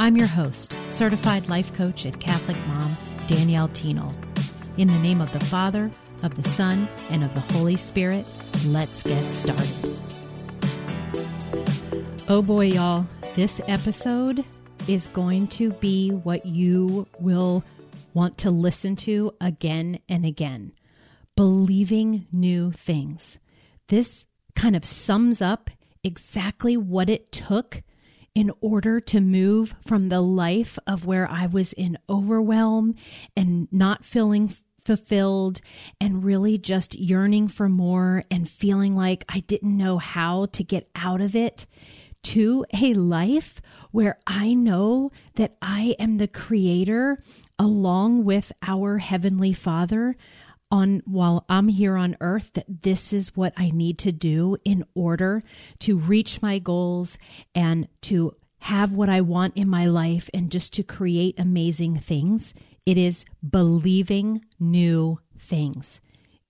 [0.00, 4.14] I'm your host, certified life coach at Catholic mom, Danielle Thienel.
[4.76, 5.90] In the name of the Father,
[6.22, 8.24] of the Son, and of the Holy Spirit,
[8.66, 9.68] let's get started.
[12.28, 14.44] Oh boy, y'all, this episode
[14.86, 17.64] is going to be what you will
[18.14, 20.70] want to listen to again and again.
[21.34, 23.40] Believing new things.
[23.88, 25.70] This kind of sums up
[26.04, 27.82] exactly what it took
[28.34, 32.94] in order to move from the life of where I was in overwhelm
[33.36, 34.52] and not feeling
[34.84, 35.60] fulfilled
[36.00, 40.88] and really just yearning for more and feeling like I didn't know how to get
[40.94, 41.66] out of it
[42.22, 47.18] to a life where I know that I am the creator
[47.58, 50.16] along with our heavenly father
[50.70, 54.84] on while I'm here on earth that this is what I need to do in
[54.94, 55.42] order
[55.80, 57.18] to reach my goals
[57.54, 62.54] and to have what I want in my life and just to create amazing things.
[62.84, 66.00] It is believing new things.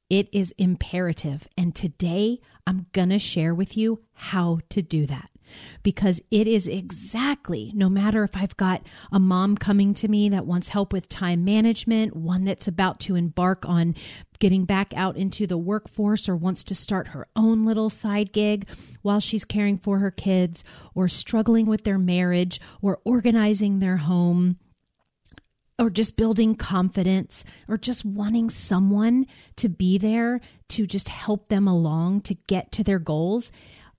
[0.09, 1.47] It is imperative.
[1.57, 5.31] And today I'm going to share with you how to do that
[5.83, 8.83] because it is exactly no matter if I've got
[9.13, 13.15] a mom coming to me that wants help with time management, one that's about to
[13.15, 13.95] embark on
[14.39, 18.69] getting back out into the workforce or wants to start her own little side gig
[19.03, 20.63] while she's caring for her kids,
[20.95, 24.57] or struggling with their marriage, or organizing their home
[25.79, 29.27] or just building confidence or just wanting someone
[29.57, 33.53] to be there to just help them along to get to their goals.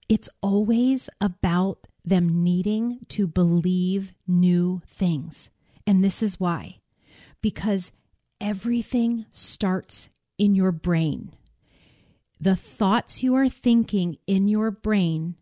[0.09, 5.50] It's always about them needing to believe new things.
[5.86, 6.78] And this is why
[7.42, 7.92] because
[8.42, 11.31] everything starts in your brain.
[12.42, 15.36] The thoughts you are thinking in your brain,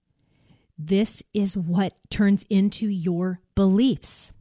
[0.78, 4.32] this is what turns into your beliefs.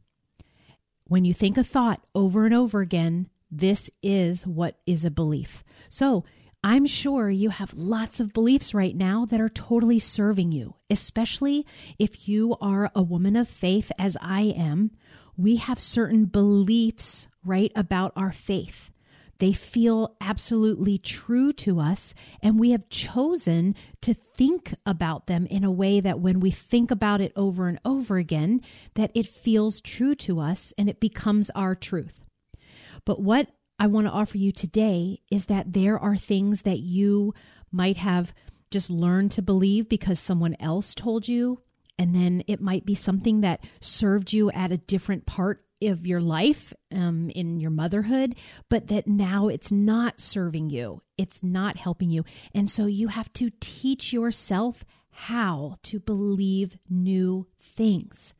[1.05, 5.63] When you think a thought over and over again, this is what is a belief.
[5.89, 6.25] So
[6.63, 11.65] I'm sure you have lots of beliefs right now that are totally serving you, especially
[11.99, 14.91] if you are a woman of faith, as I am.
[15.37, 18.91] We have certain beliefs, right, about our faith.
[19.39, 25.63] They feel absolutely true to us, and we have chosen to think about them in
[25.63, 28.61] a way that when we think about it over and over again,
[28.95, 32.25] that it feels true to us and it becomes our truth.
[33.05, 33.47] But what
[33.79, 37.33] I want to offer you today is that there are things that you
[37.71, 38.33] might have
[38.71, 41.61] just learned to believe because someone else told you.
[41.99, 46.21] And then it might be something that served you at a different part of your
[46.21, 48.35] life um, in your motherhood,
[48.69, 51.01] but that now it's not serving you.
[51.17, 52.23] It's not helping you.
[52.53, 58.33] And so you have to teach yourself how to believe new things.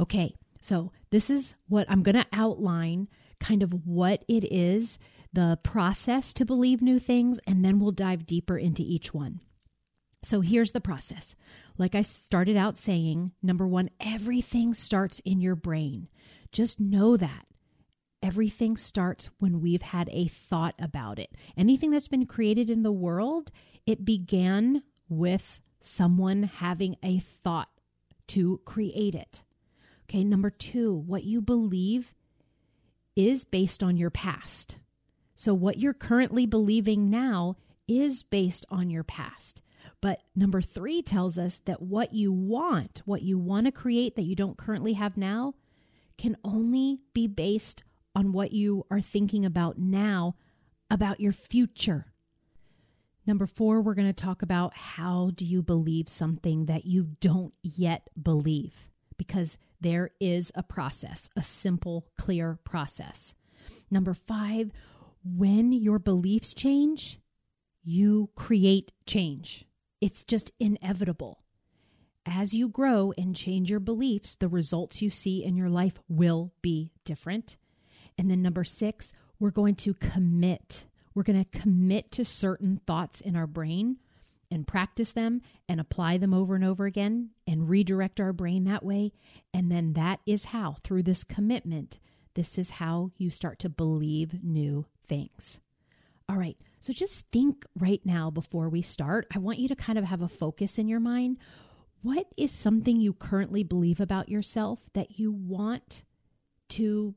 [0.00, 3.08] Okay, so this is what I'm going to outline
[3.40, 4.98] kind of what it is,
[5.32, 9.40] the process to believe new things, and then we'll dive deeper into each one.
[10.22, 11.34] So here's the process.
[11.76, 16.08] Like I started out saying, number one, everything starts in your brain.
[16.50, 17.46] Just know that.
[18.20, 21.30] Everything starts when we've had a thought about it.
[21.56, 23.52] Anything that's been created in the world,
[23.86, 27.68] it began with someone having a thought
[28.28, 29.44] to create it.
[30.10, 32.14] Okay, number two, what you believe
[33.18, 34.76] is based on your past.
[35.34, 37.56] So, what you're currently believing now
[37.88, 39.60] is based on your past.
[40.00, 44.22] But number three tells us that what you want, what you want to create that
[44.22, 45.54] you don't currently have now,
[46.16, 47.82] can only be based
[48.14, 50.36] on what you are thinking about now
[50.90, 52.06] about your future.
[53.26, 57.54] Number four, we're going to talk about how do you believe something that you don't
[57.62, 58.74] yet believe?
[59.16, 63.34] Because there is a process, a simple, clear process.
[63.90, 64.70] Number five,
[65.24, 67.20] when your beliefs change,
[67.82, 69.64] you create change.
[70.00, 71.42] It's just inevitable.
[72.26, 76.52] As you grow and change your beliefs, the results you see in your life will
[76.60, 77.56] be different.
[78.18, 80.86] And then, number six, we're going to commit.
[81.14, 83.96] We're going to commit to certain thoughts in our brain
[84.50, 88.84] and practice them and apply them over and over again and redirect our brain that
[88.84, 89.12] way.
[89.52, 92.00] And then that is how, through this commitment,
[92.34, 95.58] this is how you start to believe new things.
[96.28, 99.26] All right, so just think right now before we start.
[99.34, 101.38] I want you to kind of have a focus in your mind.
[102.02, 106.04] What is something you currently believe about yourself that you want
[106.70, 107.14] to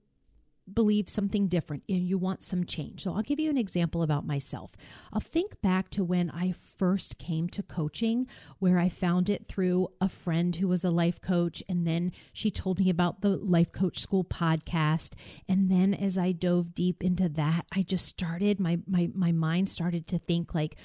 [0.74, 3.04] believe something different and you want some change.
[3.04, 4.72] So I'll give you an example about myself.
[5.12, 8.28] I'll think back to when I first came to coaching,
[8.60, 11.64] where I found it through a friend who was a life coach.
[11.70, 15.14] And then she told me about the Life Coach School podcast.
[15.48, 19.70] And then as I dove deep into that, I just started, my, my, my mind
[19.70, 20.76] started to think like,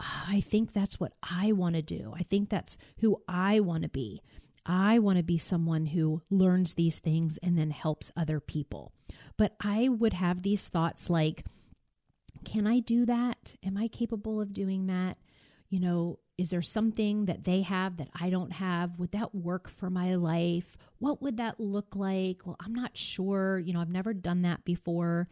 [0.00, 2.12] oh, I think that's what I want to do.
[2.16, 4.22] I think that's who I want to be.
[4.66, 8.92] I want to be someone who learns these things and then helps other people.
[9.36, 11.44] But I would have these thoughts like,
[12.44, 13.54] can I do that?
[13.64, 15.18] Am I capable of doing that?
[15.68, 18.98] You know, is there something that they have that I don't have?
[18.98, 20.76] Would that work for my life?
[20.98, 22.42] What would that look like?
[22.44, 23.58] Well, I'm not sure.
[23.58, 25.28] You know, I've never done that before.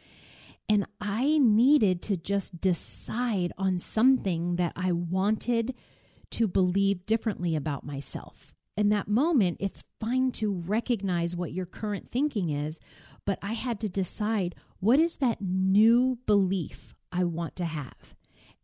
[0.69, 5.75] And I needed to just decide on something that I wanted
[6.33, 12.11] to believe differently about myself in that moment, it's fine to recognize what your current
[12.11, 12.81] thinking is,
[13.25, 18.15] but I had to decide what is that new belief I want to have.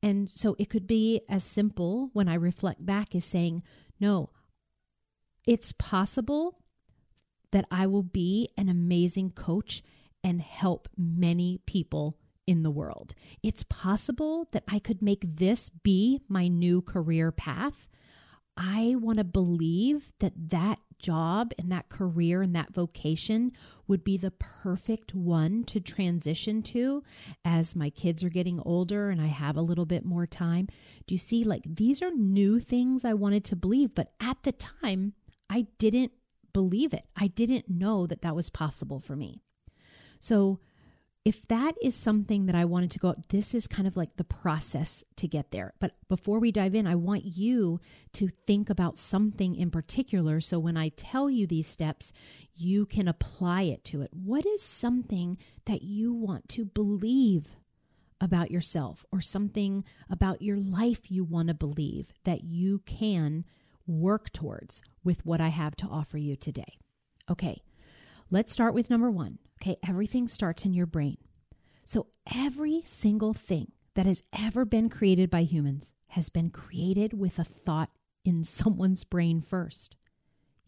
[0.02, 3.62] And so it could be as simple when I reflect back as saying,
[3.98, 4.30] no,
[5.46, 6.58] it's possible
[7.52, 9.82] that I will be an amazing coach
[10.22, 13.14] and help many people in the world.
[13.42, 17.88] It's possible that I could make this be my new career path.
[18.56, 23.52] I want to believe that that job and that career and that vocation
[23.88, 27.02] would be the perfect one to transition to
[27.44, 30.68] as my kids are getting older and I have a little bit more time.
[31.06, 31.44] Do you see?
[31.44, 35.14] Like these are new things I wanted to believe, but at the time,
[35.48, 36.12] I didn't
[36.52, 37.04] believe it.
[37.16, 39.42] I didn't know that that was possible for me.
[40.20, 40.60] So
[41.24, 44.24] if that is something that I wanted to go, this is kind of like the
[44.24, 45.74] process to get there.
[45.78, 47.78] But before we dive in, I want you
[48.14, 50.40] to think about something in particular.
[50.40, 52.12] So when I tell you these steps,
[52.54, 54.10] you can apply it to it.
[54.14, 55.36] What is something
[55.66, 57.48] that you want to believe
[58.18, 63.44] about yourself or something about your life you want to believe that you can
[63.86, 66.78] work towards with what I have to offer you today?
[67.30, 67.60] Okay,
[68.30, 71.18] let's start with number one Okay, everything starts in your brain.
[71.84, 77.38] So every single thing that has ever been created by humans has been created with
[77.38, 77.90] a thought
[78.24, 79.96] in someone's brain first.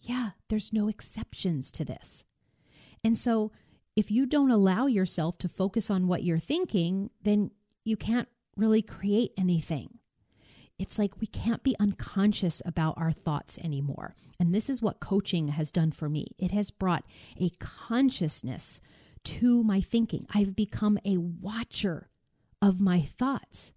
[0.01, 2.25] Yeah, there's no exceptions to this.
[3.05, 3.53] And so
[3.95, 7.51] if you don't allow yourself to focus on what you're thinking, then
[7.85, 9.99] you can't really create anything
[10.83, 14.17] it's like we can't be unconscious about our thoughts anymore.
[14.41, 16.35] And this is what coaching has done for me.
[16.39, 17.05] It has brought
[17.41, 18.81] a consciousness
[19.25, 20.27] to my thinking.
[20.35, 22.09] I've become a watcher
[22.61, 23.73] of my thoughts.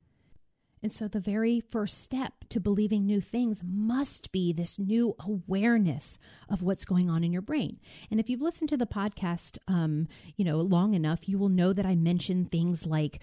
[0.82, 6.18] And so, the very first step to believing new things must be this new awareness
[6.50, 7.80] of what's going on in your brain.
[8.10, 11.72] And if you've listened to the podcast, um, you know, long enough, you will know
[11.72, 13.22] that I mention things like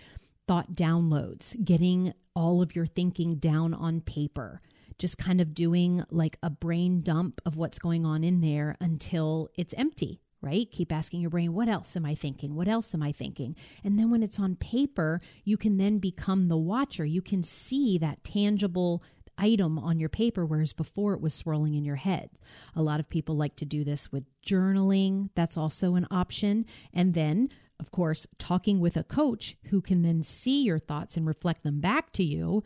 [0.52, 4.60] thought downloads, getting all of your thinking down on paper,
[4.98, 9.48] just kind of doing like a brain dump of what's going on in there until
[9.56, 10.70] it's empty, right?
[10.70, 12.54] Keep asking your brain, what else am I thinking?
[12.54, 13.56] What else am I thinking?
[13.82, 17.06] And then when it's on paper, you can then become the watcher.
[17.06, 19.02] You can see that tangible
[19.38, 22.28] item on your paper, whereas before it was swirling in your head.
[22.76, 25.30] A lot of people like to do this with journaling.
[25.34, 26.66] That's also an option.
[26.92, 27.48] And then
[27.80, 31.80] of course, talking with a coach who can then see your thoughts and reflect them
[31.80, 32.62] back to you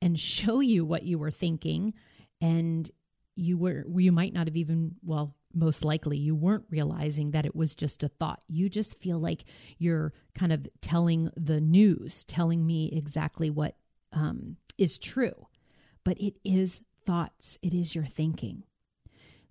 [0.00, 1.94] and show you what you were thinking.
[2.40, 2.90] And
[3.36, 7.56] you were you might not have even well most likely you weren't realizing that it
[7.56, 8.42] was just a thought.
[8.46, 9.44] You just feel like
[9.78, 13.76] you're kind of telling the news telling me exactly what
[14.12, 15.46] um, is true.
[16.04, 17.58] But it is thoughts.
[17.62, 18.64] It is your thinking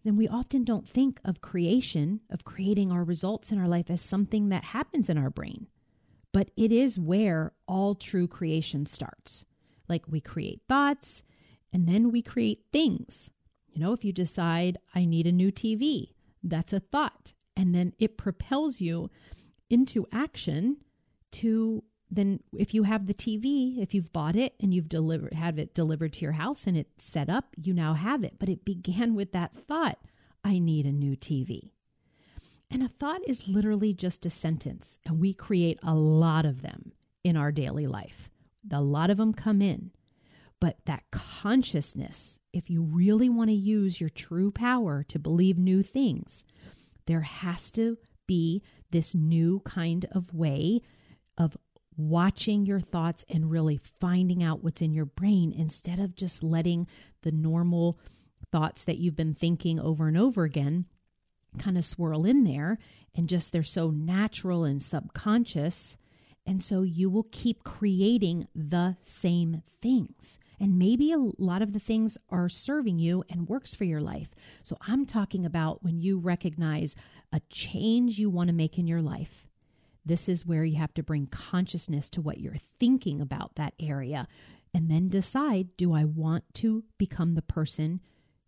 [0.04, 4.02] then we often don't think of creation, of creating our results in our life as
[4.02, 5.68] something that happens in our brain.
[6.32, 9.46] But it is where all true creation starts.
[9.88, 11.24] Like we create thoughts
[11.74, 13.30] and then we create things.
[13.68, 16.14] You know, if you decide, I need a new TV,
[16.44, 17.34] that's a thought.
[17.56, 19.10] And then it propels you
[19.70, 20.78] into action
[21.32, 25.60] to then if you have the TV, if you've bought it and you've delivered have
[25.60, 28.36] it delivered to your house and it's set up, you now have it.
[28.40, 30.00] But it began with that thought,
[30.44, 31.72] I need a new TV.
[32.72, 36.92] And a thought is literally just a sentence, and we create a lot of them
[37.24, 38.30] in our daily life.
[38.72, 39.92] A lot of them come in.
[40.60, 45.82] But that consciousness, if you really want to use your true power to believe new
[45.82, 46.44] things,
[47.08, 47.98] there has to
[48.28, 48.62] be
[48.92, 50.82] this new kind of way
[51.38, 51.58] of
[52.00, 56.88] watching your thoughts and really finding out what's in your brain instead of just letting
[57.22, 58.00] the normal
[58.52, 60.86] thoughts that you've been thinking over and over again
[61.58, 62.78] kind of swirl in there
[63.16, 65.98] and just they're so natural and subconscious.
[66.46, 70.38] And so you will keep creating the same things.
[70.60, 74.30] And maybe a lot of the things are serving you and works for your life.
[74.64, 76.96] So I'm talking about when you recognize
[77.32, 79.49] a change you want to make in your life.
[80.06, 84.28] This is where you have to bring consciousness to what you're thinking about that area
[84.74, 88.02] and then decide do I want to become the person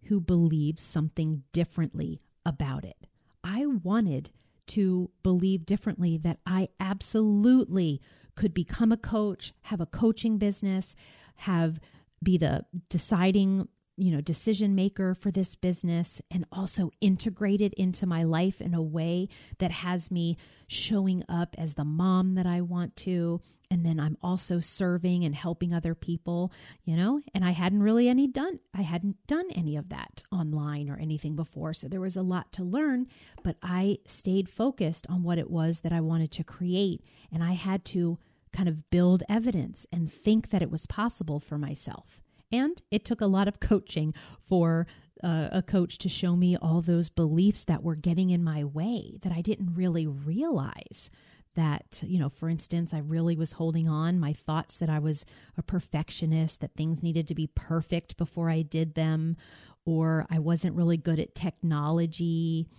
[0.04, 3.08] who believes something differently about it?
[3.44, 4.32] I wanted
[4.68, 8.02] to believe differently that I absolutely
[8.36, 10.96] could become a coach, have a coaching business,
[11.36, 11.80] have
[12.24, 13.68] be the deciding
[13.98, 18.74] you know decision maker for this business and also integrate it into my life in
[18.74, 19.28] a way
[19.60, 23.42] that has me showing up as the mom that I want to.
[23.70, 26.52] And then I'm also serving and helping other people
[26.84, 30.90] you know and I hadn't really any done I hadn't done any of that online
[30.90, 31.74] or anything before.
[31.74, 33.08] So there was a lot to learn
[33.44, 37.04] but I stayed focused on what it was that I wanted to create.
[37.32, 38.18] And I had to
[38.52, 42.22] kind of build evidence and think that it was possible for myself.
[42.52, 44.88] And it took a lot of coaching for
[45.24, 49.18] uh, a coach to show me all those beliefs that were getting in my way
[49.22, 51.10] that I didn't really realize.
[51.56, 55.26] That, you know, for instance, I really was holding on my thoughts that I was
[55.58, 59.36] a perfectionist, that things needed to be perfect before I did them,
[59.84, 62.70] or I wasn't really good at technology.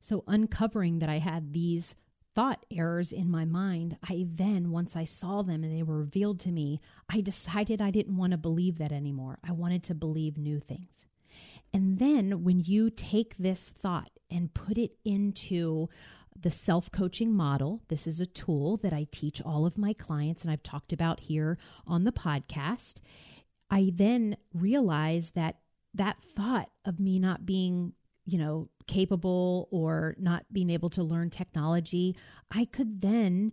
[0.00, 1.94] So, uncovering that I had these
[2.34, 6.40] thought errors in my mind, I then, once I saw them and they were revealed
[6.40, 9.38] to me, I decided I didn't want to believe that anymore.
[9.46, 11.06] I wanted to believe new things.
[11.72, 15.88] And then when you take this thought and put it into
[16.40, 20.42] the self coaching model, this is a tool that I teach all of my clients
[20.42, 23.00] and I've talked about here on the podcast.
[23.70, 25.56] I then realize that
[25.94, 27.92] that thought of me not being
[28.30, 32.16] you know, capable or not being able to learn technology,
[32.50, 33.52] I could then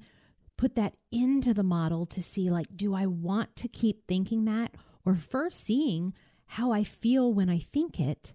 [0.58, 4.76] put that into the model to see like, do I want to keep thinking that?
[5.06, 6.14] Or first seeing
[6.46, 8.34] how I feel when I think it.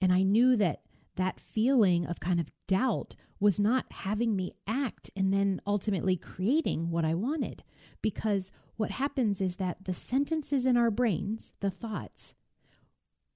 [0.00, 0.82] And I knew that
[1.16, 6.90] that feeling of kind of doubt was not having me act and then ultimately creating
[6.90, 7.62] what I wanted.
[8.00, 12.34] Because what happens is that the sentences in our brains, the thoughts,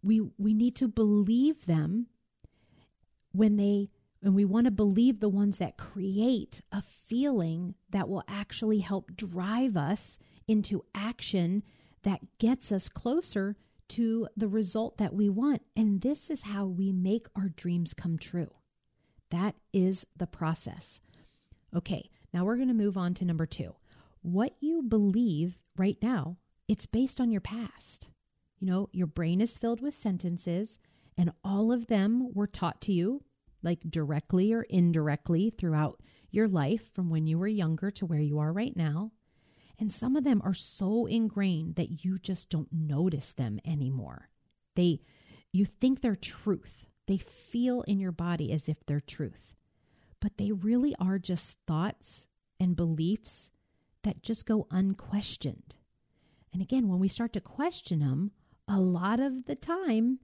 [0.02, 2.06] we, we need to believe them
[3.36, 3.90] when they
[4.22, 9.14] and we want to believe the ones that create a feeling that will actually help
[9.14, 11.62] drive us into action
[12.02, 13.56] that gets us closer
[13.88, 15.62] to the result that we want.
[15.76, 18.50] And this is how we make our dreams come true.
[19.30, 21.00] That is the process.
[21.74, 23.74] Okay, now we're going to move on to number two.
[24.22, 26.36] What you believe right now,
[26.68, 28.08] it's based on your past.
[28.58, 30.78] You know, your brain is filled with sentences
[31.16, 33.22] and all of them were taught to you,
[33.62, 38.38] like directly or indirectly, throughout your life from when you were younger to where you
[38.38, 39.12] are right now.
[39.78, 44.28] And some of them are so ingrained that you just don't notice them anymore.
[44.74, 45.00] They,
[45.52, 46.86] you think they're truth.
[47.06, 49.54] They feel in your body as if they're truth,
[50.20, 52.26] but they really are just thoughts
[52.58, 53.50] and beliefs
[54.02, 55.76] that just go unquestioned.
[56.52, 58.32] And again, when we start to question them,
[58.66, 60.20] a lot of the time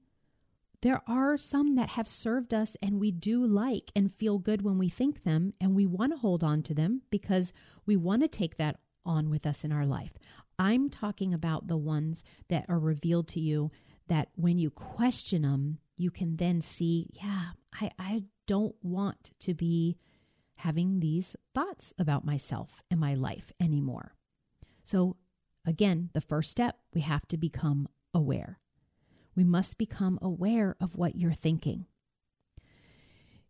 [0.82, 4.78] there are some that have served us and we do like and feel good when
[4.78, 7.52] we think them, and we want to hold on to them because
[7.86, 10.12] we want to take that on with us in our life.
[10.58, 13.70] I'm talking about the ones that are revealed to you
[14.08, 19.54] that when you question them, you can then see, yeah, I, I don't want to
[19.54, 19.96] be
[20.56, 24.14] having these thoughts about myself and my life anymore.
[24.82, 25.16] So,
[25.64, 28.58] again, the first step, we have to become aware
[29.34, 31.86] we must become aware of what you're thinking.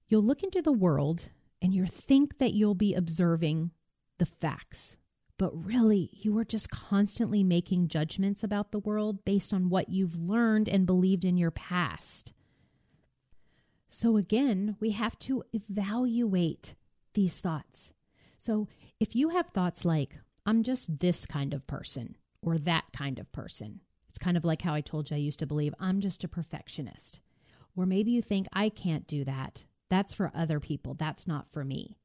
[0.09, 1.29] You'll look into the world
[1.61, 3.71] and you think that you'll be observing
[4.19, 4.97] the facts,
[5.39, 10.17] but really you are just constantly making judgments about the world based on what you've
[10.17, 12.33] learned and believed in your past.
[13.89, 16.75] So, again, we have to evaluate
[17.15, 17.93] these thoughts.
[18.39, 18.67] So,
[18.99, 23.31] if you have thoughts like, I'm just this kind of person or that kind of
[23.33, 23.81] person,
[24.13, 26.29] it's kind of like how I told you I used to believe I'm just a
[26.29, 27.21] perfectionist.
[27.75, 29.65] Or maybe you think I can't do that.
[29.89, 30.93] That's for other people.
[30.93, 31.97] That's not for me.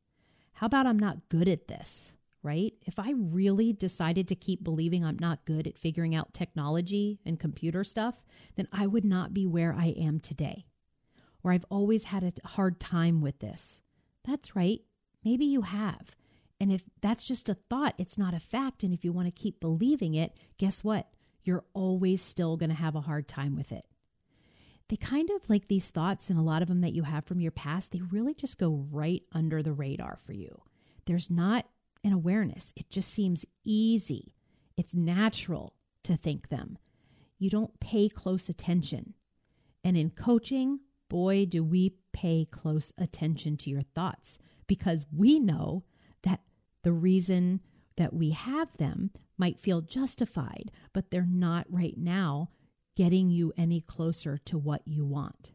[0.53, 2.13] How about I'm not good at this?
[2.43, 2.73] right?
[2.85, 7.37] If I really decided to keep believing I'm not good at figuring out technology and
[7.37, 8.23] computer stuff,
[8.55, 10.65] then I would not be where I am today.
[11.43, 13.81] Or I've always had a hard time with this.
[14.23, 14.79] That's right.
[15.25, 16.15] Maybe you have.
[16.61, 18.81] And if that's just a thought, it's not a fact.
[18.81, 21.09] And if you want to keep believing it, guess what?
[21.47, 23.85] You're always still going to have a hard time with it.
[24.89, 27.39] They kind of like these thoughts, and a lot of them that you have from
[27.39, 30.61] your past, they really just go right under the radar for you.
[31.05, 31.65] There's not
[32.03, 34.33] an awareness, it just seems easy.
[34.77, 35.73] It's natural
[36.03, 36.77] to think them.
[37.39, 39.13] You don't pay close attention.
[39.83, 44.37] And in coaching, boy, do we pay close attention to your thoughts
[44.67, 45.83] because we know
[46.23, 46.41] that
[46.83, 47.61] the reason
[47.97, 52.49] that we have them might feel justified, but they're not right now
[52.95, 55.51] getting you any closer to what you want.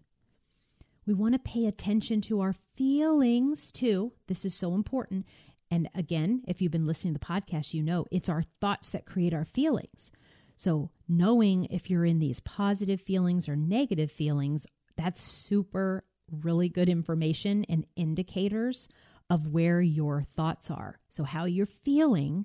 [1.07, 4.13] We want to pay attention to our feelings too.
[4.29, 5.27] This is so important.
[5.71, 9.07] And again, if you've been listening to the podcast, you know it's our thoughts that
[9.07, 10.13] create our feelings.
[10.55, 16.89] So, knowing if you're in these positive feelings or negative feelings, that's super, really good
[16.89, 18.89] information and indicators
[19.33, 20.99] of where your thoughts are.
[21.09, 22.45] So, how you're feeling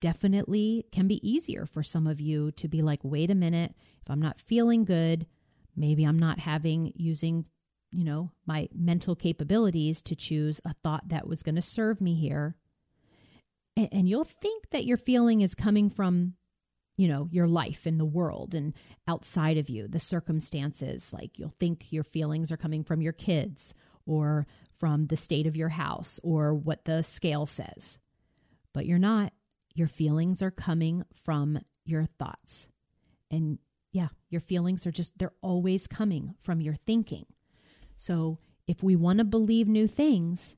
[0.00, 4.10] definitely can be easier for some of you to be like, wait a minute, if
[4.10, 5.26] I'm not feeling good,
[5.76, 7.46] maybe I'm not having using,
[7.92, 12.16] you know, my mental capabilities to choose a thought that was going to serve me
[12.16, 12.56] here.
[13.76, 16.34] And, and you'll think that your feeling is coming from
[16.96, 18.74] you know, your life in the world and
[19.06, 21.12] outside of you, the circumstances.
[21.12, 23.72] Like you'll think your feelings are coming from your kids
[24.04, 24.48] or
[24.78, 27.98] from the state of your house or what the scale says.
[28.72, 29.32] But you're not.
[29.74, 32.68] Your feelings are coming from your thoughts.
[33.30, 33.58] And
[33.92, 37.26] yeah, your feelings are just, they're always coming from your thinking.
[37.96, 40.56] So if we want to believe new things,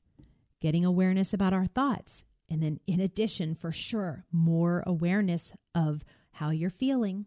[0.59, 6.49] getting awareness about our thoughts, and then in addition, for sure, more awareness of how
[6.49, 7.25] you're feeling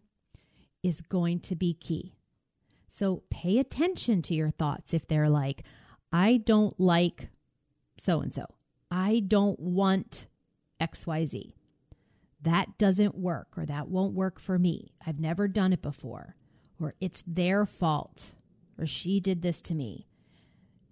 [0.83, 2.13] is going to be key.
[2.87, 5.63] So pay attention to your thoughts if they're like,
[6.17, 7.27] I don't like
[7.97, 8.45] so and so.
[8.89, 10.27] I don't want
[10.79, 11.51] XYZ.
[12.41, 14.93] That doesn't work, or that won't work for me.
[15.05, 16.37] I've never done it before,
[16.79, 18.31] or it's their fault,
[18.79, 20.07] or she did this to me.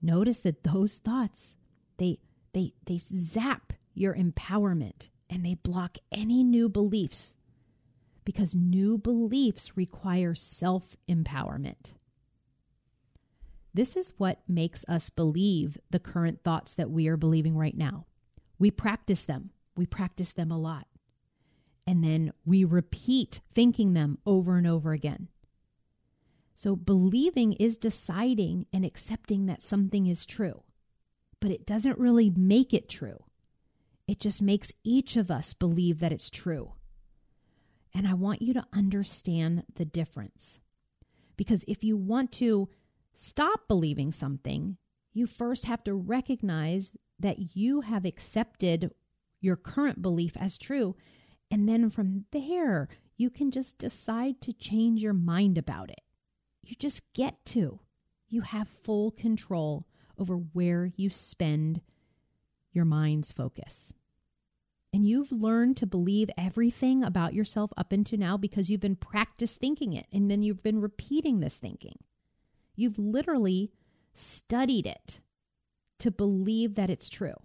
[0.02, 1.56] Notice that those thoughts,
[1.98, 2.20] they
[2.52, 7.34] they they zap your empowerment and they block any new beliefs
[8.26, 11.94] because new beliefs require self-empowerment.
[13.74, 18.06] This is what makes us believe the current thoughts that we are believing right now.
[18.60, 20.88] We practice them, we practice them a lot.
[21.86, 25.28] And then we repeat thinking them over and over again.
[26.56, 30.64] So, believing is deciding and accepting that something is true,
[31.40, 33.26] but it doesn't really make it true.
[34.08, 36.74] It just makes each of us believe that it's true.
[37.94, 40.60] And I want you to understand the difference.
[41.36, 42.70] Because if you want to
[43.16, 44.78] stop believing something,
[45.14, 48.92] you first have to recognize that you have accepted
[49.40, 50.96] your current belief as true.
[51.52, 56.02] And then from there, you can just decide to change your mind about it.
[56.64, 57.80] You just get to.
[58.28, 59.86] You have full control
[60.18, 61.82] over where you spend
[62.72, 63.94] your mind's focus.
[64.92, 69.58] And you've learned to believe everything about yourself up until now because you've been practice
[69.58, 71.98] thinking it and then you've been repeating this thinking.
[72.76, 73.72] You've literally
[74.14, 75.20] studied it
[76.00, 77.36] to believe that it's true.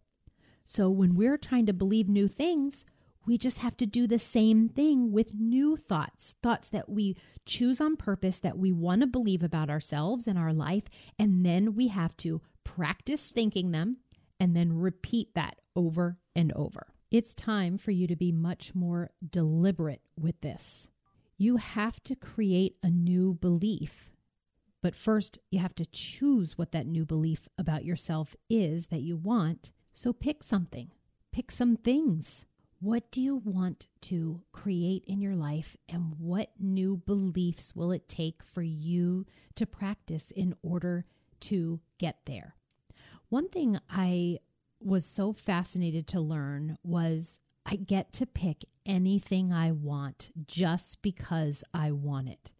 [0.65, 2.85] So when we're trying to believe new things,
[3.27, 7.81] we just have to do the same thing with new thoughts, thoughts that we choose
[7.81, 10.85] on purpose that we want to believe about ourselves and our life.
[11.19, 13.99] And then we have to practice thinking them
[14.41, 16.89] and then repeat that over and over.
[17.11, 20.89] It's time for you to be much more deliberate with this.
[21.37, 24.11] You have to create a new belief
[24.81, 29.17] but first, you have to choose what that new belief about yourself is that you
[29.17, 29.73] want.
[29.93, 30.93] So pick something,
[31.33, 32.45] pick some things.
[32.81, 38.09] What do you want to create in your life, and what new beliefs will it
[38.09, 41.05] take for you to practice in order
[41.41, 42.55] to get there?
[43.31, 44.39] One thing I
[44.81, 51.65] was so fascinated to learn was I get to pick anything I want just because
[51.75, 52.53] I want it.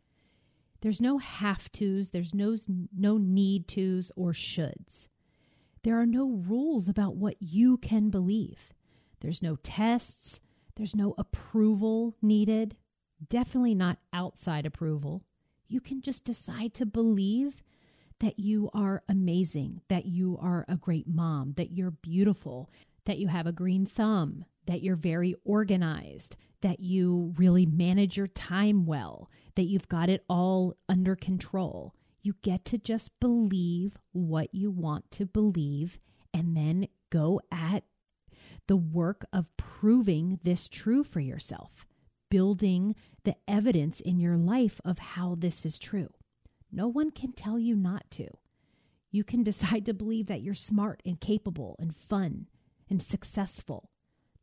[0.81, 2.57] There's no have tos, there's no,
[2.97, 5.09] no need tos or shoulds.
[5.83, 8.73] There are no rules about what you can believe.
[9.21, 10.41] There's no tests,
[10.77, 12.77] there's no approval needed,
[13.29, 15.25] definitely not outside approval.
[15.67, 17.63] You can just decide to believe
[18.21, 22.71] that you are amazing, that you are a great mom, that you're beautiful,
[23.05, 28.27] that you have a green thumb, that you're very organized, that you really manage your
[28.27, 31.95] time well, that you've got it all under control.
[32.23, 35.99] You get to just believe what you want to believe
[36.35, 37.83] and then go at
[38.67, 41.87] the work of proving this true for yourself,
[42.31, 46.11] building the evidence in your life of how this is true.
[46.71, 48.29] No one can tell you not to.
[49.11, 52.49] You can decide to believe that you're smart and capable and fun
[52.91, 53.89] and successful,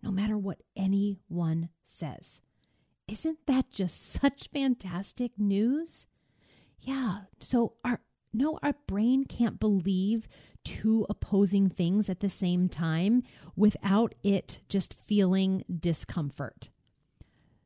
[0.05, 2.39] no matter what anyone says.
[3.07, 6.05] Isn't that just such fantastic news?
[6.79, 7.21] Yeah.
[7.39, 10.27] So our no, our brain can't believe
[10.65, 13.23] two opposing things at the same time
[13.55, 16.69] without it just feeling discomfort.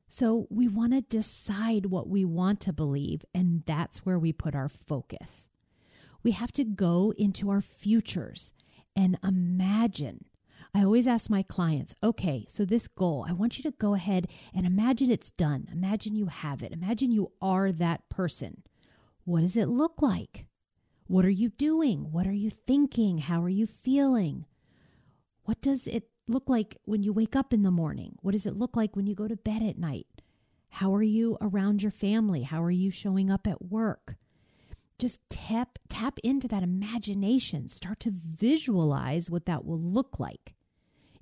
[0.07, 4.53] So we want to decide what we want to believe, and that's where we put
[4.53, 5.47] our focus.
[6.21, 8.53] We have to go into our futures
[8.95, 10.25] and imagine.
[10.73, 14.27] I always ask my clients, okay, so this goal, I want you to go ahead
[14.53, 15.67] and imagine it's done.
[15.71, 16.71] Imagine you have it.
[16.71, 18.63] Imagine you are that person.
[19.25, 20.45] What does it look like?
[21.07, 22.11] What are you doing?
[22.11, 23.17] What are you thinking?
[23.17, 24.45] How are you feeling?
[25.43, 28.15] What does it look like when you wake up in the morning?
[28.21, 30.05] What does it look like when you go to bed at night?
[30.69, 32.43] How are you around your family?
[32.43, 34.15] How are you showing up at work?
[34.99, 37.69] Just tap tap into that imagination.
[37.69, 40.53] Start to visualize what that will look like.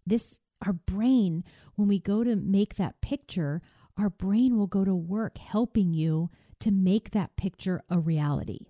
[0.07, 1.43] This our brain
[1.75, 3.61] when we go to make that picture,
[3.97, 8.67] our brain will go to work helping you to make that picture a reality.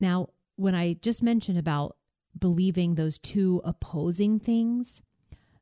[0.00, 1.96] Now, when I just mentioned about
[2.38, 5.00] believing those two opposing things,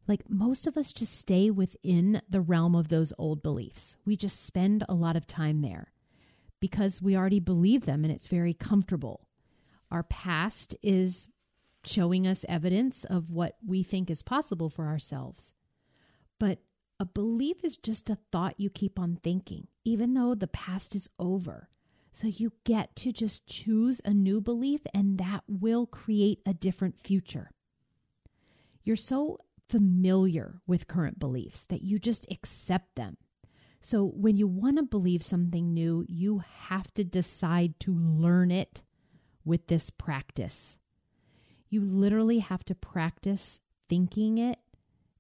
[0.09, 3.97] like most of us just stay within the realm of those old beliefs.
[4.05, 5.93] We just spend a lot of time there
[6.59, 9.29] because we already believe them and it's very comfortable.
[9.91, 11.29] Our past is
[11.85, 15.53] showing us evidence of what we think is possible for ourselves.
[16.38, 16.59] But
[16.99, 21.09] a belief is just a thought you keep on thinking, even though the past is
[21.19, 21.69] over.
[22.12, 26.99] So you get to just choose a new belief, and that will create a different
[26.99, 27.51] future.
[28.83, 29.38] You're so
[29.69, 33.16] familiar with current beliefs that you just accept them.
[33.81, 38.83] So when you want to believe something new, you have to decide to learn it
[39.45, 40.77] with this practice.
[41.70, 44.59] You literally have to practice thinking it,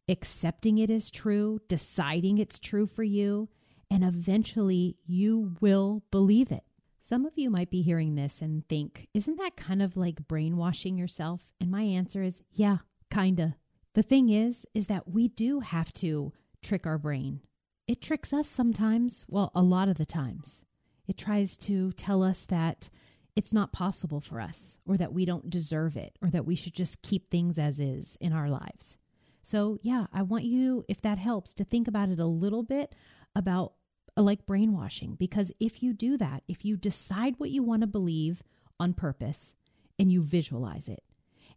[0.08, 3.48] accepting it as true, deciding it's true for you,
[3.90, 6.64] and eventually you will believe it.
[7.00, 10.98] Some of you might be hearing this and think, isn't that kind of like brainwashing
[10.98, 11.50] yourself?
[11.60, 12.78] And my answer is, yeah,
[13.10, 13.56] kinda.
[13.94, 16.32] The thing is, is that we do have to
[16.62, 17.40] trick our brain.
[17.88, 20.62] It tricks us sometimes, well, a lot of the times.
[21.08, 22.90] It tries to tell us that
[23.36, 26.74] it's not possible for us, or that we don't deserve it, or that we should
[26.74, 28.96] just keep things as is in our lives.
[29.42, 32.94] So, yeah, I want you, if that helps, to think about it a little bit
[33.34, 33.72] about
[34.16, 37.86] uh, like brainwashing because if you do that, if you decide what you want to
[37.86, 38.42] believe
[38.78, 39.56] on purpose
[39.98, 41.02] and you visualize it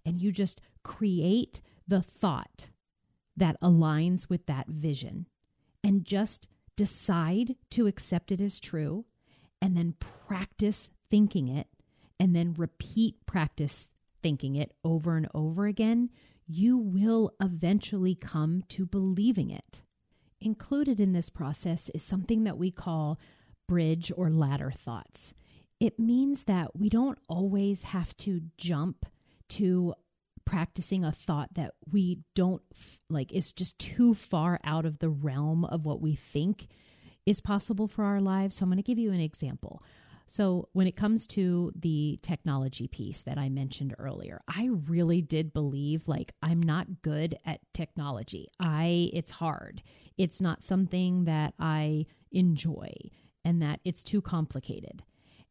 [0.06, 2.70] and you just create the thought
[3.36, 5.28] that aligns with that vision
[5.84, 9.06] and just decide to accept it as true
[9.62, 9.96] and then
[10.28, 11.68] practice thinking it
[12.20, 13.88] and then repeat practice
[14.22, 16.10] thinking it over and over again,
[16.48, 19.82] you will eventually come to believing it.
[20.42, 23.20] Included in this process is something that we call
[23.68, 25.34] bridge or ladder thoughts.
[25.80, 29.06] It means that we don't always have to jump
[29.50, 29.94] to
[30.46, 32.62] practicing a thought that we don't
[33.10, 36.68] like is just too far out of the realm of what we think
[37.26, 38.56] is possible for our lives.
[38.58, 39.82] So I'm going to give you an example.
[40.28, 45.54] So, when it comes to the technology piece that I mentioned earlier, I really did
[45.54, 48.48] believe like I'm not good at technology.
[48.60, 49.84] I it's hard.
[50.18, 52.94] It's not something that I enjoy
[53.46, 55.04] and that it's too complicated.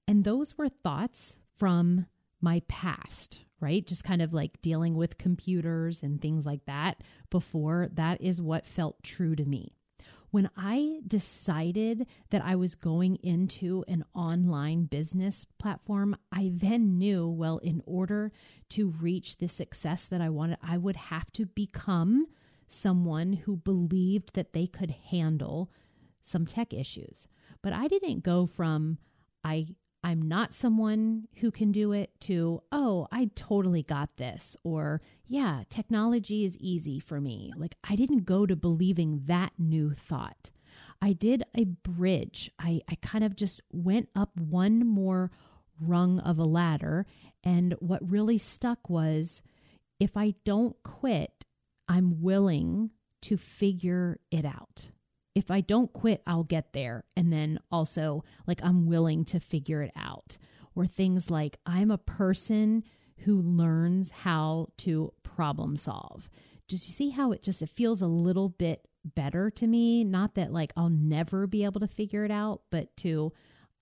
[0.09, 2.07] And those were thoughts from
[2.41, 3.87] my past, right?
[3.87, 7.89] Just kind of like dealing with computers and things like that before.
[7.93, 9.77] That is what felt true to me.
[10.33, 17.29] When I decided that I was going into an online business platform, I then knew,
[17.29, 18.33] well, in order
[18.71, 22.29] to reach the success that I wanted, I would have to become
[22.66, 25.71] someone who believed that they could handle
[26.23, 27.29] some tech issues.
[27.61, 28.97] But I didn't go from,
[29.45, 35.01] I I'm not someone who can do it to, oh, I totally got this, or
[35.29, 37.53] yeah, technology is easy for me.
[37.57, 40.51] Like, I didn't go to believing that new thought.
[41.01, 42.51] I did a bridge.
[42.59, 45.31] I, I kind of just went up one more
[45.81, 47.07] rung of a ladder.
[47.45, 49.43] And what really stuck was
[49.99, 51.45] if I don't quit,
[51.88, 52.91] I'm willing
[53.23, 54.88] to figure it out.
[55.35, 57.05] If I don't quit, I'll get there.
[57.16, 60.38] And then also, like, I'm willing to figure it out.
[60.75, 62.85] Or things like, I'm a person
[63.18, 66.31] who learns how to problem solve.
[66.68, 70.05] Just you see how it just it feels a little bit better to me.
[70.05, 73.33] Not that like I'll never be able to figure it out, but to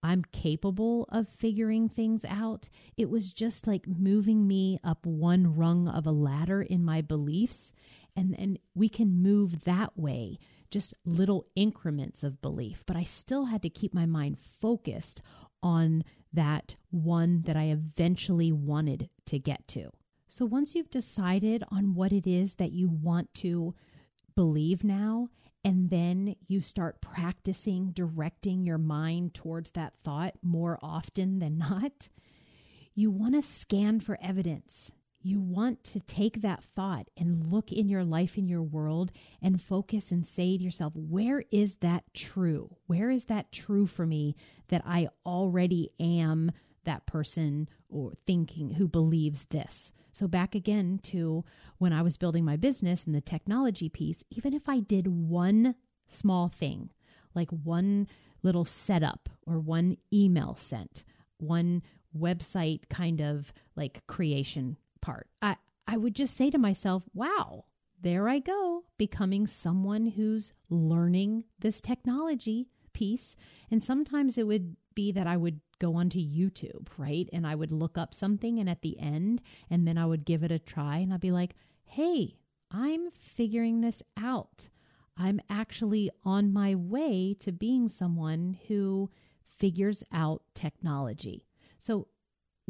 [0.02, 2.68] I'm capable of figuring things out.
[2.96, 7.70] It was just like moving me up one rung of a ladder in my beliefs.
[8.16, 10.38] And, and we can move that way,
[10.70, 12.84] just little increments of belief.
[12.86, 15.22] But I still had to keep my mind focused
[15.62, 19.90] on that one that I eventually wanted to get to.
[20.28, 23.74] So once you've decided on what it is that you want to
[24.36, 25.28] believe now,
[25.64, 32.08] and then you start practicing directing your mind towards that thought more often than not,
[32.94, 34.92] you want to scan for evidence.
[35.22, 39.60] You want to take that thought and look in your life, in your world, and
[39.60, 42.76] focus and say to yourself, where is that true?
[42.86, 44.34] Where is that true for me
[44.68, 46.52] that I already am
[46.84, 49.92] that person or thinking who believes this?
[50.12, 51.44] So, back again to
[51.76, 55.74] when I was building my business and the technology piece, even if I did one
[56.08, 56.90] small thing,
[57.34, 58.08] like one
[58.42, 61.04] little setup or one email sent,
[61.36, 61.82] one
[62.18, 67.64] website kind of like creation part, I, I would just say to myself, wow,
[68.00, 73.36] there I go, becoming someone who's learning this technology piece.
[73.70, 77.28] And sometimes it would be that I would go onto YouTube, right?
[77.32, 80.42] And I would look up something and at the end, and then I would give
[80.42, 82.36] it a try and I'd be like, hey,
[82.70, 84.68] I'm figuring this out.
[85.16, 89.10] I'm actually on my way to being someone who
[89.44, 91.46] figures out technology.
[91.78, 92.08] So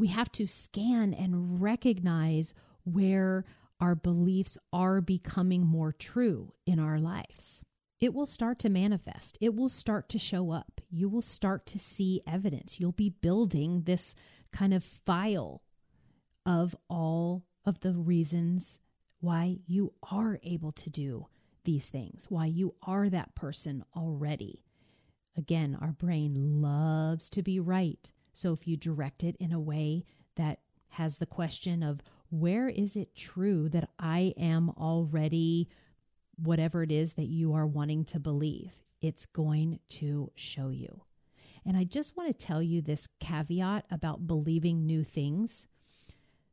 [0.01, 3.45] we have to scan and recognize where
[3.81, 7.63] our beliefs are becoming more true in our lives
[8.01, 9.37] it will start to manifest.
[9.41, 10.81] It will start to show up.
[10.91, 12.81] You will start to see evidence.
[12.81, 14.15] You'll be building this
[14.53, 15.63] kind of file
[16.47, 18.79] of all of the reasons
[19.21, 21.27] why you are able to do
[21.65, 24.65] these things, why you are that person already.
[25.37, 28.11] Again, our brain loves to be right.
[28.33, 30.05] So if you direct it in a way
[30.37, 35.69] that has the question of where is it true that I am already
[36.37, 41.03] whatever it is that you are wanting to believe, it's going to show you.
[41.67, 45.67] And I just want to tell you this caveat about believing new things.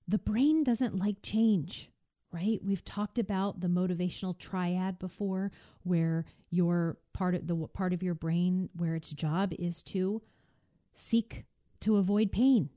[0.08, 1.90] The brain doesn't like change,
[2.32, 2.60] right?
[2.64, 5.52] We've talked about the motivational triad before
[5.84, 10.22] where your part of the part of your brain where its job is to
[10.94, 11.46] seek
[11.82, 12.70] to avoid pain,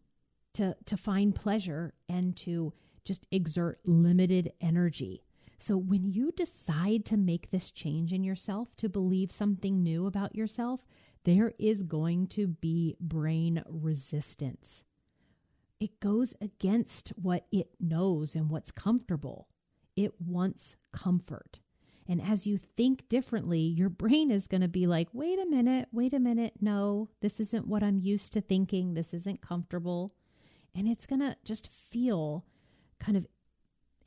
[0.54, 2.72] to to find pleasure and to
[3.04, 5.22] just exert limited energy
[5.60, 10.34] so when you decide to make this change in yourself, to believe something new about
[10.34, 10.86] yourself,
[11.24, 14.84] there is going to be brain resistance.
[15.78, 19.48] It goes against what it knows and what's comfortable.
[19.96, 21.60] It wants comfort.
[22.10, 25.88] And as you think differently, your brain is going to be like, wait a minute,
[25.92, 26.54] wait a minute.
[26.60, 28.94] No, this isn't what I'm used to thinking.
[28.94, 30.12] This isn't comfortable.
[30.74, 32.44] And it's going to just feel
[32.98, 33.28] kind of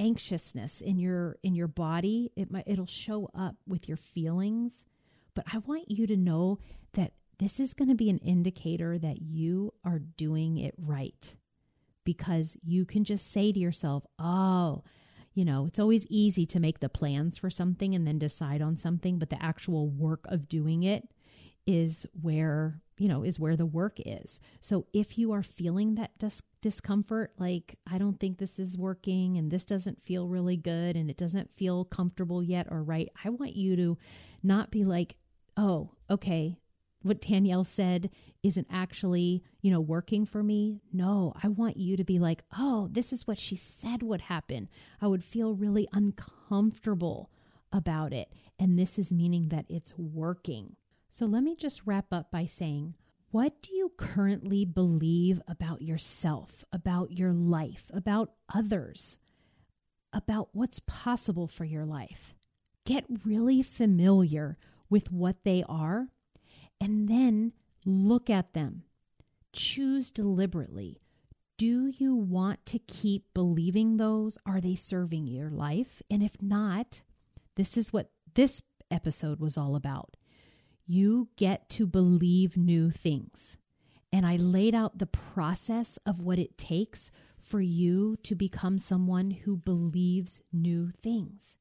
[0.01, 4.83] anxiousness in your in your body it might it'll show up with your feelings
[5.35, 6.57] but i want you to know
[6.93, 11.35] that this is going to be an indicator that you are doing it right
[12.03, 14.83] because you can just say to yourself oh
[15.34, 18.78] you know it's always easy to make the plans for something and then decide on
[18.78, 21.08] something but the actual work of doing it
[21.65, 24.39] is where you know is where the work is.
[24.62, 29.38] So if you are feeling that dis- discomfort like i don't think this is working
[29.38, 33.30] and this doesn't feel really good and it doesn't feel comfortable yet or right i
[33.30, 33.98] want you to
[34.41, 35.17] not be like
[35.58, 36.58] oh okay
[37.03, 38.09] what danielle said
[38.41, 40.81] isn't actually you know working for me.
[40.91, 44.69] No i want you to be like oh this is what she said would happen.
[45.01, 47.29] I would feel really uncomfortable
[47.73, 48.31] about it.
[48.59, 50.75] And this is meaning that it's working.
[51.09, 52.93] So let me just wrap up by saying,
[53.31, 59.17] what do you currently believe about yourself, about your life, about others,
[60.13, 62.35] about what's possible for your life?
[62.85, 64.57] Get really familiar
[64.89, 66.09] with what they are
[66.84, 67.54] and then
[67.86, 68.84] look at them.
[69.54, 71.00] Choose deliberately.
[71.58, 74.38] Do you want to keep believing those?
[74.46, 76.02] Are they serving your life?
[76.12, 77.02] And if not,
[77.56, 80.17] this is what this episode was all about
[80.86, 83.56] you get to believe new things.
[84.12, 89.32] And I laid out the process of what it takes for you to become someone
[89.32, 91.56] who believes new things.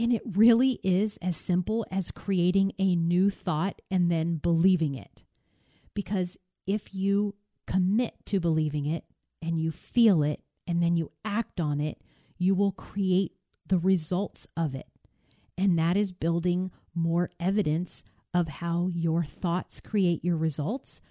[0.00, 5.24] And it really is as simple as creating a new thought and then believing it.
[5.92, 7.34] Because if you
[7.66, 9.04] commit to believing it
[9.42, 12.00] and you feel it and then you act on it,
[12.38, 13.32] you will create
[13.66, 14.86] the results of it.
[15.58, 21.02] And that is building more evidence of how your thoughts create your results.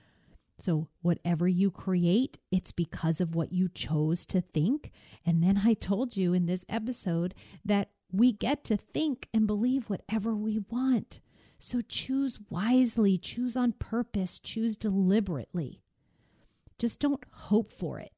[0.57, 4.91] So, whatever you create, it's because of what you chose to think.
[5.23, 9.89] And then I told you in this episode that we get to think and believe
[9.89, 11.19] whatever we want.
[11.59, 15.81] So, choose wisely, choose on purpose, choose deliberately.
[16.77, 18.13] Just don't hope for it.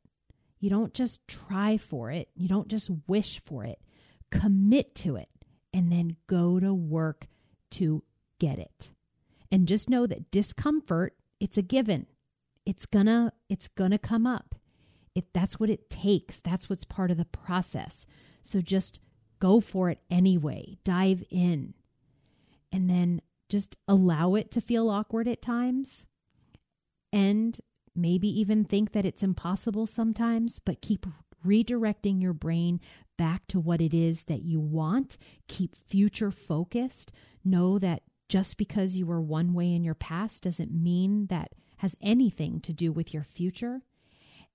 [0.59, 2.29] You don't just try for it.
[2.35, 3.79] You don't just wish for it.
[4.29, 5.29] Commit to it
[5.73, 7.27] and then go to work
[7.71, 8.03] to
[8.39, 8.91] get it.
[9.51, 12.05] And just know that discomfort, it's a given.
[12.65, 14.55] It's gonna it's gonna come up.
[15.15, 16.39] If that's what it takes.
[16.39, 18.05] That's what's part of the process.
[18.43, 18.99] So just
[19.41, 20.77] go for it anyway.
[20.85, 21.73] Dive in.
[22.71, 26.05] And then just allow it to feel awkward at times.
[27.11, 27.59] And
[27.93, 31.05] maybe even think that it's impossible sometimes, but keep
[31.45, 32.79] redirecting your brain
[33.17, 35.17] back to what it is that you want.
[35.49, 37.11] Keep future focused.
[37.43, 41.95] Know that just because you were one way in your past doesn't mean that has
[42.01, 43.81] anything to do with your future.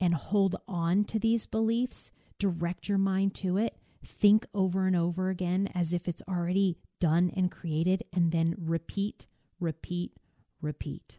[0.01, 5.29] And hold on to these beliefs, direct your mind to it, think over and over
[5.29, 9.27] again as if it's already done and created, and then repeat,
[9.61, 10.13] repeat,
[10.63, 11.19] repeat.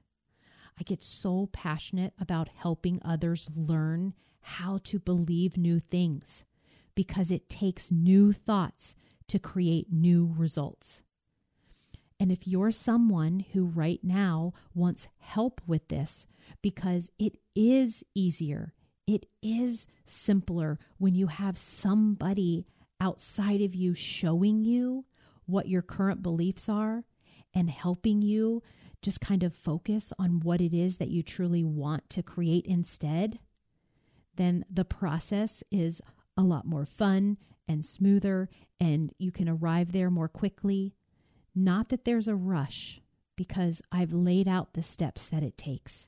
[0.80, 6.44] I get so passionate about helping others learn how to believe new things
[6.96, 8.96] because it takes new thoughts
[9.28, 11.02] to create new results.
[12.20, 16.26] And if you're someone who right now wants help with this,
[16.62, 18.74] because it is easier,
[19.06, 22.66] it is simpler when you have somebody
[23.00, 25.06] outside of you showing you
[25.46, 27.04] what your current beliefs are
[27.54, 28.62] and helping you
[29.02, 33.40] just kind of focus on what it is that you truly want to create instead,
[34.36, 36.02] then the process is
[36.36, 40.94] a lot more fun and smoother, and you can arrive there more quickly.
[41.54, 43.02] Not that there's a rush,
[43.36, 46.08] because I've laid out the steps that it takes.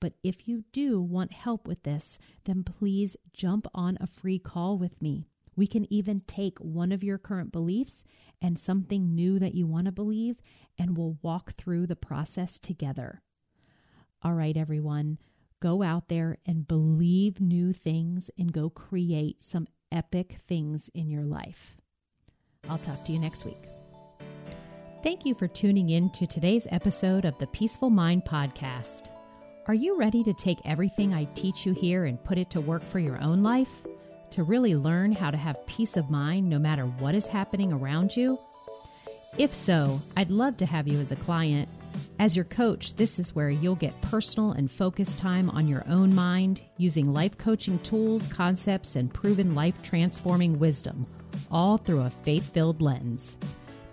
[0.00, 4.76] But if you do want help with this, then please jump on a free call
[4.78, 5.28] with me.
[5.54, 8.04] We can even take one of your current beliefs
[8.40, 10.36] and something new that you want to believe,
[10.78, 13.22] and we'll walk through the process together.
[14.22, 15.18] All right, everyone,
[15.60, 21.24] go out there and believe new things and go create some epic things in your
[21.24, 21.76] life.
[22.68, 23.68] I'll talk to you next week.
[25.02, 29.10] Thank you for tuning in to today's episode of the Peaceful Mind Podcast.
[29.66, 32.84] Are you ready to take everything I teach you here and put it to work
[32.84, 33.70] for your own life?
[34.32, 38.16] To really learn how to have peace of mind no matter what is happening around
[38.16, 38.38] you?
[39.38, 41.68] If so, I'd love to have you as a client.
[42.18, 46.14] As your coach, this is where you'll get personal and focused time on your own
[46.14, 51.06] mind using life coaching tools, concepts, and proven life transforming wisdom,
[51.50, 53.36] all through a faith filled lens.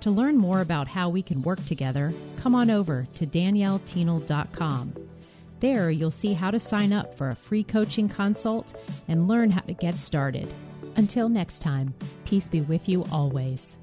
[0.01, 4.93] To learn more about how we can work together, come on over to daniellethienel.com.
[5.59, 9.61] There, you'll see how to sign up for a free coaching consult and learn how
[9.61, 10.53] to get started.
[10.95, 11.93] Until next time,
[12.25, 13.75] peace be with you always.